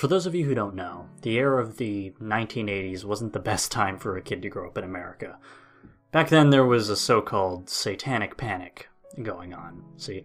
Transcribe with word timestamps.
For 0.00 0.08
those 0.08 0.24
of 0.24 0.34
you 0.34 0.46
who 0.46 0.54
don't 0.54 0.74
know, 0.74 1.10
the 1.20 1.36
era 1.36 1.60
of 1.60 1.76
the 1.76 2.14
1980s 2.22 3.04
wasn't 3.04 3.34
the 3.34 3.38
best 3.38 3.70
time 3.70 3.98
for 3.98 4.16
a 4.16 4.22
kid 4.22 4.40
to 4.40 4.48
grow 4.48 4.66
up 4.66 4.78
in 4.78 4.84
America. 4.84 5.38
Back 6.10 6.30
then, 6.30 6.48
there 6.48 6.64
was 6.64 6.88
a 6.88 6.96
so 6.96 7.20
called 7.20 7.68
satanic 7.68 8.38
panic 8.38 8.88
going 9.22 9.52
on. 9.52 9.84
See, 9.98 10.24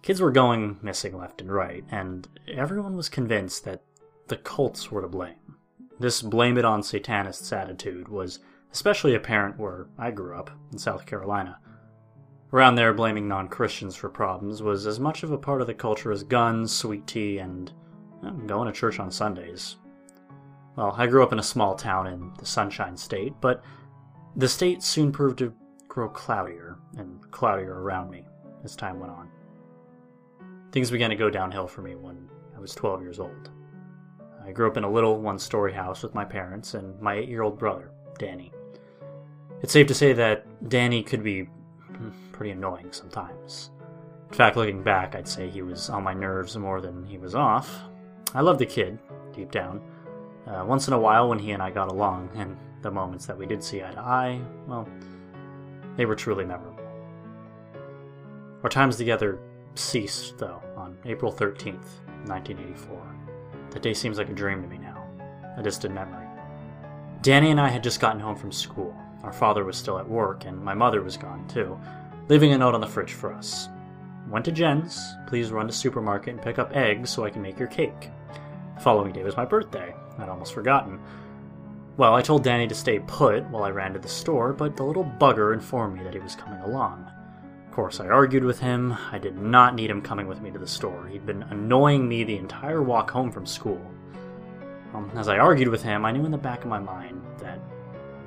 kids 0.00 0.22
were 0.22 0.30
going 0.30 0.78
missing 0.80 1.18
left 1.18 1.42
and 1.42 1.52
right, 1.52 1.84
and 1.90 2.28
everyone 2.48 2.96
was 2.96 3.10
convinced 3.10 3.66
that 3.66 3.82
the 4.28 4.38
cults 4.38 4.90
were 4.90 5.02
to 5.02 5.08
blame. 5.08 5.56
This 5.98 6.22
blame 6.22 6.56
it 6.56 6.64
on 6.64 6.82
Satanists 6.82 7.52
attitude 7.52 8.08
was 8.08 8.38
especially 8.72 9.14
apparent 9.14 9.58
where 9.58 9.88
I 9.98 10.12
grew 10.12 10.34
up, 10.34 10.50
in 10.72 10.78
South 10.78 11.04
Carolina. 11.04 11.58
Around 12.54 12.76
there, 12.76 12.94
blaming 12.94 13.28
non 13.28 13.48
Christians 13.48 13.94
for 13.94 14.08
problems 14.08 14.62
was 14.62 14.86
as 14.86 14.98
much 14.98 15.22
of 15.22 15.30
a 15.30 15.36
part 15.36 15.60
of 15.60 15.66
the 15.66 15.74
culture 15.74 16.10
as 16.10 16.22
guns, 16.22 16.72
sweet 16.72 17.06
tea, 17.06 17.36
and 17.36 17.70
well, 18.22 18.32
going 18.32 18.66
to 18.66 18.72
church 18.72 18.98
on 18.98 19.10
Sundays. 19.10 19.76
Well, 20.76 20.94
I 20.96 21.06
grew 21.06 21.22
up 21.22 21.32
in 21.32 21.38
a 21.38 21.42
small 21.42 21.74
town 21.74 22.06
in 22.06 22.32
the 22.38 22.46
Sunshine 22.46 22.96
State, 22.96 23.34
but 23.40 23.62
the 24.36 24.48
state 24.48 24.82
soon 24.82 25.12
proved 25.12 25.38
to 25.38 25.52
grow 25.88 26.08
cloudier 26.08 26.78
and 26.96 27.18
cloudier 27.30 27.82
around 27.82 28.10
me 28.10 28.24
as 28.64 28.76
time 28.76 29.00
went 29.00 29.12
on. 29.12 29.28
Things 30.72 30.90
began 30.90 31.10
to 31.10 31.16
go 31.16 31.30
downhill 31.30 31.66
for 31.66 31.82
me 31.82 31.96
when 31.96 32.28
I 32.56 32.60
was 32.60 32.74
12 32.74 33.02
years 33.02 33.18
old. 33.18 33.50
I 34.44 34.52
grew 34.52 34.68
up 34.68 34.76
in 34.76 34.84
a 34.84 34.90
little 34.90 35.20
one 35.20 35.38
story 35.38 35.72
house 35.72 36.02
with 36.02 36.14
my 36.14 36.24
parents 36.24 36.74
and 36.74 36.98
my 37.00 37.14
eight 37.14 37.28
year 37.28 37.42
old 37.42 37.58
brother, 37.58 37.90
Danny. 38.18 38.52
It's 39.62 39.72
safe 39.72 39.88
to 39.88 39.94
say 39.94 40.12
that 40.14 40.46
Danny 40.68 41.02
could 41.02 41.22
be 41.22 41.42
hmm, 41.42 42.10
pretty 42.32 42.52
annoying 42.52 42.92
sometimes. 42.92 43.70
In 44.30 44.36
fact, 44.36 44.56
looking 44.56 44.82
back, 44.82 45.14
I'd 45.14 45.28
say 45.28 45.50
he 45.50 45.62
was 45.62 45.90
on 45.90 46.04
my 46.04 46.14
nerves 46.14 46.56
more 46.56 46.80
than 46.80 47.04
he 47.04 47.18
was 47.18 47.34
off. 47.34 47.82
I 48.34 48.42
loved 48.42 48.60
the 48.60 48.66
kid, 48.66 48.98
deep 49.32 49.50
down. 49.50 49.80
Uh, 50.46 50.64
once 50.64 50.86
in 50.86 50.94
a 50.94 51.00
while, 51.00 51.28
when 51.28 51.38
he 51.38 51.50
and 51.50 51.62
I 51.62 51.70
got 51.70 51.90
along, 51.90 52.30
and 52.34 52.56
the 52.82 52.90
moments 52.90 53.26
that 53.26 53.36
we 53.36 53.46
did 53.46 53.62
see 53.62 53.82
eye 53.82 53.90
to 53.90 54.00
eye, 54.00 54.40
well, 54.66 54.88
they 55.96 56.06
were 56.06 56.14
truly 56.14 56.44
memorable. 56.44 56.80
Our 58.62 58.70
times 58.70 58.96
together 58.96 59.38
ceased, 59.74 60.38
though, 60.38 60.62
on 60.76 60.96
April 61.04 61.32
13th, 61.32 61.86
1984. 62.26 63.16
That 63.70 63.82
day 63.82 63.94
seems 63.94 64.18
like 64.18 64.28
a 64.28 64.34
dream 64.34 64.62
to 64.62 64.68
me 64.68 64.78
now, 64.78 65.04
a 65.56 65.62
distant 65.62 65.94
memory. 65.94 66.26
Danny 67.22 67.50
and 67.50 67.60
I 67.60 67.68
had 67.68 67.82
just 67.82 68.00
gotten 68.00 68.20
home 68.20 68.36
from 68.36 68.52
school. 68.52 68.96
Our 69.22 69.32
father 69.32 69.64
was 69.64 69.76
still 69.76 69.98
at 69.98 70.08
work, 70.08 70.46
and 70.46 70.62
my 70.62 70.74
mother 70.74 71.02
was 71.02 71.16
gone 71.16 71.46
too, 71.48 71.78
leaving 72.28 72.52
a 72.52 72.58
note 72.58 72.74
on 72.74 72.80
the 72.80 72.86
fridge 72.86 73.12
for 73.12 73.32
us. 73.32 73.68
Went 74.28 74.44
to 74.44 74.52
Jen's. 74.52 75.14
Please 75.26 75.50
run 75.50 75.66
to 75.66 75.72
supermarket 75.72 76.34
and 76.34 76.42
pick 76.42 76.58
up 76.58 76.74
eggs 76.76 77.10
so 77.10 77.24
I 77.24 77.30
can 77.30 77.42
make 77.42 77.58
your 77.58 77.68
cake. 77.68 78.10
Following 78.80 79.12
day 79.12 79.22
was 79.22 79.36
my 79.36 79.44
birthday. 79.44 79.94
I'd 80.18 80.28
almost 80.28 80.54
forgotten. 80.54 80.98
Well, 81.98 82.14
I 82.14 82.22
told 82.22 82.44
Danny 82.44 82.66
to 82.66 82.74
stay 82.74 82.98
put 83.00 83.44
while 83.50 83.62
I 83.62 83.70
ran 83.70 83.92
to 83.92 83.98
the 83.98 84.08
store, 84.08 84.54
but 84.54 84.74
the 84.74 84.84
little 84.84 85.04
bugger 85.04 85.52
informed 85.52 85.98
me 85.98 86.04
that 86.04 86.14
he 86.14 86.20
was 86.20 86.34
coming 86.34 86.60
along. 86.60 87.06
Of 87.66 87.72
course, 87.72 88.00
I 88.00 88.06
argued 88.06 88.42
with 88.42 88.58
him. 88.58 88.96
I 89.12 89.18
did 89.18 89.36
not 89.36 89.74
need 89.74 89.90
him 89.90 90.00
coming 90.00 90.26
with 90.26 90.40
me 90.40 90.50
to 90.50 90.58
the 90.58 90.66
store. 90.66 91.06
He'd 91.08 91.26
been 91.26 91.42
annoying 91.44 92.08
me 92.08 92.24
the 92.24 92.38
entire 92.38 92.82
walk 92.82 93.10
home 93.10 93.30
from 93.30 93.44
school. 93.44 93.80
Um, 94.94 95.10
as 95.14 95.28
I 95.28 95.36
argued 95.36 95.68
with 95.68 95.82
him, 95.82 96.06
I 96.06 96.10
knew 96.10 96.24
in 96.24 96.30
the 96.30 96.38
back 96.38 96.62
of 96.62 96.70
my 96.70 96.80
mind 96.80 97.22
that 97.38 97.60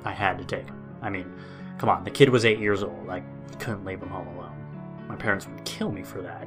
I 0.04 0.12
had 0.12 0.38
to 0.38 0.44
take 0.44 0.66
him. 0.66 0.80
I 1.02 1.10
mean, 1.10 1.34
come 1.78 1.88
on, 1.88 2.04
the 2.04 2.10
kid 2.10 2.28
was 2.28 2.44
eight 2.44 2.60
years 2.60 2.84
old. 2.84 3.10
I 3.10 3.24
couldn't 3.58 3.84
leave 3.84 4.00
him 4.00 4.08
home 4.08 4.28
alone. 4.28 4.54
My 5.08 5.16
parents 5.16 5.48
would 5.48 5.64
kill 5.64 5.90
me 5.90 6.04
for 6.04 6.22
that. 6.22 6.46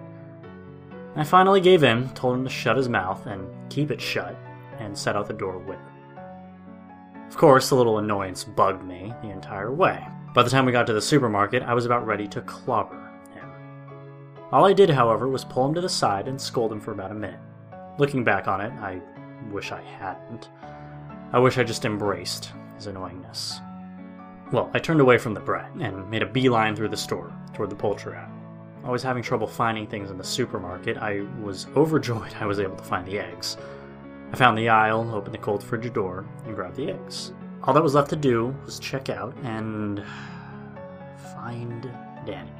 I 1.17 1.23
finally 1.23 1.61
gave 1.61 1.83
in, 1.83 2.09
told 2.09 2.35
him 2.35 2.43
to 2.43 2.49
shut 2.49 2.77
his 2.77 2.87
mouth 2.87 3.25
and 3.25 3.49
keep 3.71 3.89
it 3.89 3.99
shut, 3.99 4.37
and 4.77 4.95
set 4.95 5.15
out 5.15 5.27
the 5.27 5.33
door 5.33 5.57
with 5.57 5.79
him. 5.79 6.19
Of 7.27 7.35
course, 7.35 7.69
the 7.69 7.75
little 7.75 7.97
annoyance 7.97 8.43
bugged 8.43 8.83
me 8.83 9.11
the 9.23 9.31
entire 9.31 9.73
way. 9.73 10.05
By 10.35 10.43
the 10.43 10.51
time 10.51 10.67
we 10.67 10.71
got 10.71 10.85
to 10.85 10.93
the 10.93 11.01
supermarket, 11.01 11.63
I 11.63 11.73
was 11.73 11.87
about 11.87 12.05
ready 12.05 12.27
to 12.27 12.41
clobber 12.41 13.11
him. 13.33 13.49
All 14.51 14.63
I 14.63 14.73
did, 14.73 14.91
however, 14.91 15.27
was 15.27 15.43
pull 15.43 15.65
him 15.65 15.73
to 15.73 15.81
the 15.81 15.89
side 15.89 16.27
and 16.27 16.39
scold 16.39 16.71
him 16.71 16.79
for 16.79 16.91
about 16.91 17.09
a 17.09 17.15
minute. 17.15 17.39
Looking 17.97 18.23
back 18.23 18.47
on 18.47 18.61
it, 18.61 18.71
I 18.73 19.01
wish 19.51 19.71
I 19.71 19.81
hadn't. 19.81 20.49
I 21.33 21.39
wish 21.39 21.57
I 21.57 21.63
just 21.63 21.83
embraced 21.83 22.51
his 22.75 22.85
annoyingness. 22.85 23.59
Well, 24.51 24.69
I 24.75 24.79
turned 24.79 25.01
away 25.01 25.17
from 25.17 25.33
the 25.33 25.39
brat 25.39 25.71
and 25.79 26.09
made 26.11 26.21
a 26.21 26.27
beeline 26.27 26.75
through 26.75 26.89
the 26.89 26.95
store 26.95 27.33
toward 27.53 27.71
the 27.71 27.75
poultry 27.75 28.17
aisle. 28.77 28.85
Always 28.85 29.03
having 29.03 29.23
trouble 29.23 29.47
finding 29.47 29.87
things 29.87 30.11
in 30.11 30.17
the 30.17 30.23
supermarket, 30.23 30.97
I 30.97 31.21
was 31.41 31.67
overjoyed 31.75 32.33
I 32.39 32.45
was 32.45 32.59
able 32.59 32.75
to 32.75 32.83
find 32.83 33.05
the 33.05 33.19
eggs. 33.19 33.57
I 34.31 34.35
found 34.35 34.57
the 34.57 34.69
aisle, 34.69 35.09
opened 35.13 35.33
the 35.33 35.39
cold 35.39 35.63
fridge 35.63 35.91
door, 35.93 36.25
and 36.45 36.55
grabbed 36.55 36.75
the 36.75 36.91
eggs. 36.91 37.33
All 37.63 37.73
that 37.73 37.83
was 37.83 37.95
left 37.95 38.09
to 38.09 38.15
do 38.15 38.55
was 38.65 38.79
check 38.79 39.09
out 39.09 39.35
and 39.43 40.03
find 41.33 41.89
Danny. 42.25 42.51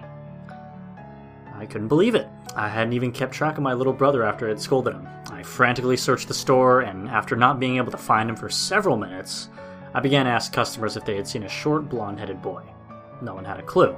I 1.56 1.66
couldn't 1.66 1.88
believe 1.88 2.16
it. 2.16 2.28
I 2.56 2.68
hadn't 2.68 2.94
even 2.94 3.12
kept 3.12 3.34
track 3.34 3.58
of 3.58 3.64
my 3.64 3.74
little 3.74 3.94
brother 3.94 4.24
after 4.24 4.46
I 4.46 4.50
had 4.50 4.62
scolded 4.62 4.94
him. 4.94 5.08
I 5.32 5.44
frantically 5.44 5.98
searched 5.98 6.28
the 6.28 6.34
store, 6.34 6.82
and 6.82 7.10
after 7.10 7.36
not 7.36 7.60
being 7.60 7.78
able 7.78 7.92
to 7.92 7.98
find 7.98 8.30
him 8.30 8.36
for 8.36 8.50
several 8.50 8.96
minutes, 8.96 9.50
I 9.94 10.00
began 10.00 10.26
to 10.26 10.32
ask 10.32 10.54
customers 10.54 10.96
if 10.96 11.06
they 11.06 11.16
had 11.16 11.28
seen 11.28 11.44
a 11.44 11.50
short, 11.50 11.90
blonde 11.90 12.20
headed 12.20 12.42
boy. 12.42 12.64
No 13.22 13.34
one 13.34 13.46
had 13.46 13.60
a 13.60 13.64
clue. 13.64 13.96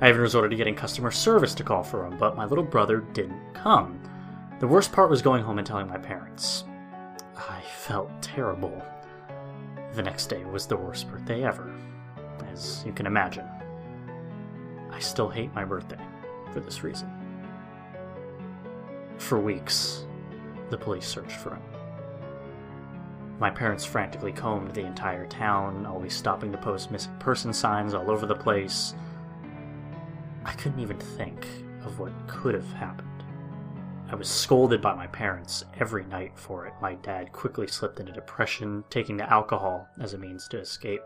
I 0.00 0.08
even 0.08 0.20
resorted 0.20 0.50
to 0.50 0.56
getting 0.56 0.74
customer 0.74 1.10
service 1.10 1.54
to 1.54 1.64
call 1.64 1.82
for 1.82 2.04
him, 2.04 2.18
but 2.18 2.36
my 2.36 2.44
little 2.44 2.64
brother 2.64 3.00
didn't 3.12 3.54
come. 3.54 4.00
The 4.60 4.66
worst 4.66 4.92
part 4.92 5.10
was 5.10 5.22
going 5.22 5.42
home 5.42 5.58
and 5.58 5.66
telling 5.66 5.88
my 5.88 5.98
parents. 5.98 6.64
I 7.36 7.60
felt 7.60 8.10
terrible. 8.20 8.82
The 9.92 10.02
next 10.02 10.26
day 10.26 10.44
was 10.44 10.66
the 10.66 10.76
worst 10.76 11.10
birthday 11.10 11.44
ever, 11.44 11.72
as 12.50 12.82
you 12.84 12.92
can 12.92 13.06
imagine. 13.06 13.46
I 14.90 14.98
still 14.98 15.28
hate 15.28 15.54
my 15.54 15.64
birthday 15.64 16.00
for 16.52 16.60
this 16.60 16.82
reason. 16.82 17.10
For 19.18 19.38
weeks, 19.38 20.06
the 20.70 20.78
police 20.78 21.06
searched 21.06 21.36
for 21.36 21.50
him. 21.50 21.62
My 23.38 23.50
parents 23.50 23.84
frantically 23.84 24.32
combed 24.32 24.74
the 24.74 24.86
entire 24.86 25.26
town, 25.26 25.86
always 25.86 26.14
stopping 26.14 26.52
to 26.52 26.58
post 26.58 26.90
missing 26.90 27.16
person 27.18 27.52
signs 27.52 27.94
all 27.94 28.10
over 28.10 28.26
the 28.26 28.34
place. 28.34 28.94
I 30.44 30.52
couldn't 30.52 30.80
even 30.80 30.98
think 30.98 31.46
of 31.84 31.98
what 31.98 32.12
could 32.26 32.54
have 32.54 32.72
happened. 32.72 33.08
I 34.10 34.14
was 34.14 34.28
scolded 34.28 34.82
by 34.82 34.94
my 34.94 35.06
parents 35.06 35.64
every 35.80 36.04
night 36.04 36.32
for 36.36 36.66
it. 36.66 36.74
My 36.80 36.94
dad 36.94 37.32
quickly 37.32 37.66
slipped 37.66 38.00
into 38.00 38.12
depression, 38.12 38.84
taking 38.90 39.18
to 39.18 39.30
alcohol 39.30 39.88
as 39.98 40.12
a 40.12 40.18
means 40.18 40.46
to 40.48 40.58
escape. 40.58 41.02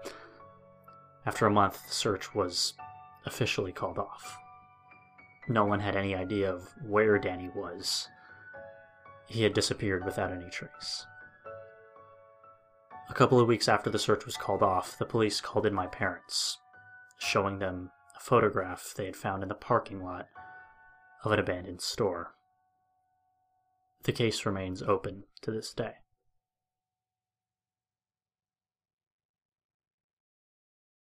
After 1.24 1.46
a 1.46 1.50
month, 1.50 1.86
the 1.86 1.94
search 1.94 2.34
was 2.34 2.74
officially 3.24 3.72
called 3.72 3.98
off. 3.98 4.36
No 5.48 5.64
one 5.64 5.80
had 5.80 5.96
any 5.96 6.14
idea 6.14 6.52
of 6.52 6.68
where 6.84 7.18
Danny 7.18 7.50
was. 7.54 8.08
He 9.26 9.42
had 9.42 9.54
disappeared 9.54 10.04
without 10.04 10.32
any 10.32 10.50
trace. 10.50 11.06
A 13.08 13.14
couple 13.14 13.40
of 13.40 13.48
weeks 13.48 13.68
after 13.68 13.88
the 13.88 13.98
search 13.98 14.26
was 14.26 14.36
called 14.36 14.62
off, 14.62 14.98
the 14.98 15.06
police 15.06 15.40
called 15.40 15.64
in 15.64 15.72
my 15.72 15.86
parents, 15.86 16.58
showing 17.18 17.58
them 17.58 17.90
a 18.18 18.22
photograph 18.22 18.94
they 18.96 19.06
had 19.06 19.16
found 19.16 19.42
in 19.42 19.48
the 19.48 19.54
parking 19.54 20.02
lot 20.02 20.28
of 21.24 21.32
an 21.32 21.38
abandoned 21.38 21.80
store. 21.80 22.34
The 24.04 24.12
case 24.12 24.46
remains 24.46 24.82
open 24.82 25.24
to 25.42 25.50
this 25.50 25.72
day. 25.72 25.94